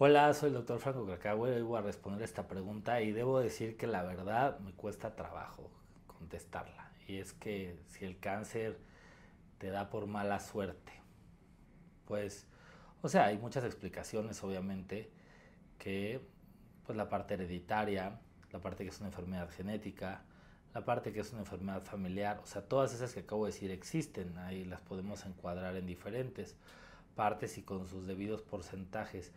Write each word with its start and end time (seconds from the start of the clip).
Hola, 0.00 0.32
soy 0.32 0.50
el 0.50 0.54
doctor 0.54 0.78
Franco. 0.78 1.02
Hoy 1.02 1.62
voy 1.62 1.78
a 1.78 1.82
responder 1.82 2.22
esta 2.22 2.46
pregunta 2.46 3.00
y 3.00 3.10
debo 3.10 3.40
decir 3.40 3.76
que 3.76 3.88
la 3.88 4.04
verdad 4.04 4.60
me 4.60 4.72
cuesta 4.72 5.16
trabajo 5.16 5.72
contestarla. 6.06 6.92
Y 7.08 7.16
es 7.18 7.32
que 7.32 7.80
si 7.88 8.04
el 8.04 8.20
cáncer 8.20 8.78
te 9.58 9.70
da 9.70 9.90
por 9.90 10.06
mala 10.06 10.38
suerte, 10.38 10.92
pues, 12.06 12.46
o 13.02 13.08
sea, 13.08 13.26
hay 13.26 13.38
muchas 13.38 13.64
explicaciones, 13.64 14.42
obviamente, 14.44 15.10
que 15.78 16.20
pues 16.86 16.96
la 16.96 17.08
parte 17.08 17.34
hereditaria, 17.34 18.20
la 18.52 18.60
parte 18.60 18.84
que 18.84 18.90
es 18.90 19.00
una 19.00 19.08
enfermedad 19.08 19.50
genética, 19.50 20.22
la 20.74 20.84
parte 20.84 21.12
que 21.12 21.20
es 21.20 21.32
una 21.32 21.40
enfermedad 21.40 21.82
familiar, 21.82 22.40
o 22.42 22.46
sea, 22.46 22.62
todas 22.62 22.94
esas 22.94 23.14
que 23.14 23.20
acabo 23.20 23.46
de 23.46 23.52
decir 23.52 23.70
existen, 23.70 24.36
ahí 24.38 24.64
las 24.64 24.80
podemos 24.80 25.24
encuadrar 25.24 25.76
en 25.76 25.86
diferentes 25.86 26.56
partes 27.14 27.58
y 27.58 27.62
con 27.62 27.88
sus 27.88 28.06
debidos 28.06 28.42
porcentajes. 28.42 29.32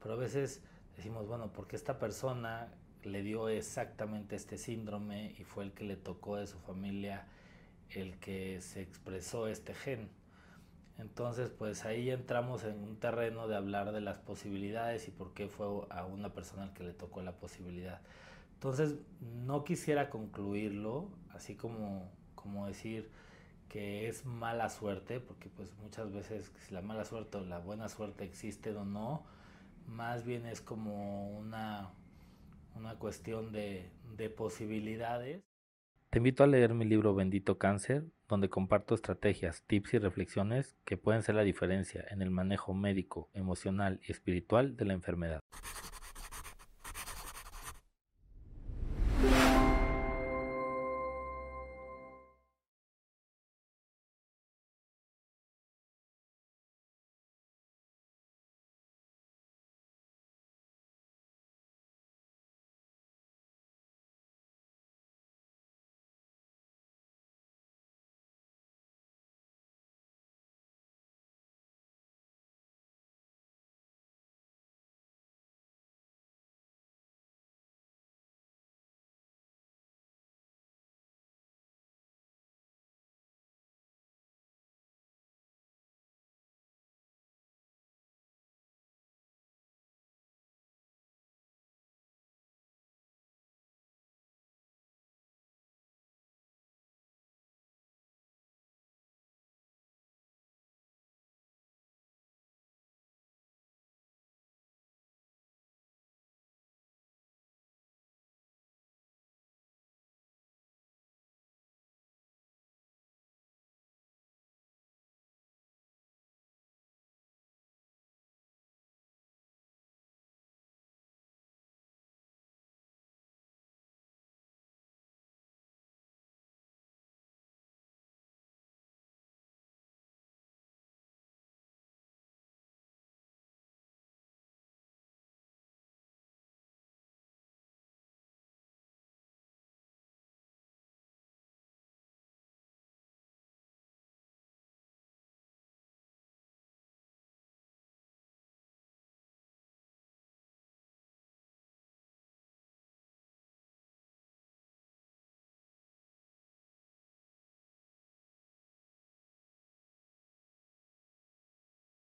Pero 0.00 0.14
a 0.14 0.16
veces 0.16 0.62
decimos, 0.96 1.26
bueno, 1.26 1.52
porque 1.52 1.76
esta 1.76 1.98
persona 1.98 2.68
le 3.02 3.22
dio 3.22 3.48
exactamente 3.48 4.36
este 4.36 4.58
síndrome 4.58 5.34
y 5.38 5.44
fue 5.44 5.64
el 5.64 5.72
que 5.72 5.84
le 5.84 5.96
tocó 5.96 6.36
de 6.36 6.46
su 6.46 6.58
familia 6.58 7.26
el 7.90 8.18
que 8.18 8.60
se 8.60 8.82
expresó 8.82 9.48
este 9.48 9.74
gen. 9.74 10.08
Entonces, 10.98 11.50
pues 11.50 11.84
ahí 11.84 12.10
entramos 12.10 12.64
en 12.64 12.82
un 12.82 12.96
terreno 12.98 13.46
de 13.46 13.56
hablar 13.56 13.92
de 13.92 14.00
las 14.00 14.18
posibilidades 14.18 15.06
y 15.06 15.10
por 15.10 15.32
qué 15.32 15.48
fue 15.48 15.66
a 15.90 16.04
una 16.04 16.32
persona 16.32 16.64
el 16.64 16.72
que 16.72 16.82
le 16.84 16.92
tocó 16.92 17.22
la 17.22 17.32
posibilidad. 17.32 18.00
Entonces, 18.58 18.96
no 19.20 19.62
quisiera 19.62 20.10
concluirlo 20.10 21.10
así 21.32 21.54
como, 21.54 22.10
como 22.34 22.66
decir 22.66 23.08
que 23.68 24.08
es 24.08 24.24
mala 24.24 24.68
suerte, 24.68 25.20
porque 25.20 25.48
pues 25.48 25.72
muchas 25.80 26.12
veces 26.12 26.50
si 26.66 26.74
la 26.74 26.82
mala 26.82 27.04
suerte 27.04 27.38
o 27.38 27.44
la 27.44 27.60
buena 27.60 27.88
suerte 27.88 28.24
existe 28.24 28.70
o 28.70 28.84
no, 28.84 29.24
más 29.86 30.24
bien 30.24 30.44
es 30.44 30.60
como 30.60 31.38
una, 31.38 31.90
una 32.74 32.96
cuestión 32.96 33.52
de, 33.52 33.92
de 34.16 34.28
posibilidades. 34.28 35.40
Te 36.10 36.18
invito 36.18 36.42
a 36.42 36.48
leer 36.48 36.74
mi 36.74 36.84
libro 36.84 37.14
Bendito 37.14 37.58
Cáncer, 37.58 38.06
donde 38.28 38.48
comparto 38.48 38.96
estrategias, 38.96 39.62
tips 39.68 39.94
y 39.94 39.98
reflexiones 39.98 40.74
que 40.84 40.96
pueden 40.96 41.22
ser 41.22 41.36
la 41.36 41.42
diferencia 41.42 42.04
en 42.10 42.22
el 42.22 42.30
manejo 42.32 42.74
médico, 42.74 43.30
emocional 43.34 44.00
y 44.04 44.10
espiritual 44.10 44.76
de 44.76 44.84
la 44.84 44.94
enfermedad. 44.94 45.44